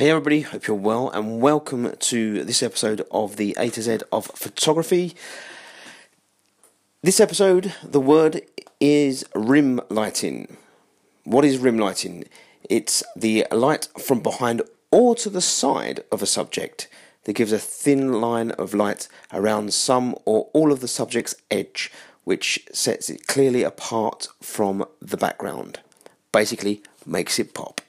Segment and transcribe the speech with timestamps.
[0.00, 3.98] Hey everybody, hope you're well and welcome to this episode of the A to Z
[4.10, 5.14] of photography.
[7.02, 8.40] This episode, the word
[8.80, 10.56] is rim lighting.
[11.24, 12.24] What is rim lighting?
[12.70, 16.88] It's the light from behind or to the side of a subject
[17.24, 21.92] that gives a thin line of light around some or all of the subject's edge,
[22.24, 25.80] which sets it clearly apart from the background.
[26.32, 27.79] Basically, makes it pop.